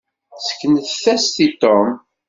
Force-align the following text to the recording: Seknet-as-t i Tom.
Seknet-as-t 0.45 1.35
i 1.45 1.47
Tom. 1.61 1.89